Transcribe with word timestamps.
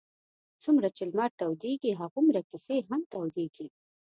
څومره 0.63 0.87
چې 0.95 1.03
لمر 1.09 1.31
تودېږي 1.39 1.91
هغومره 2.01 2.41
کیسې 2.49 2.77
هم 2.89 3.01
تودېږي. 3.11 3.67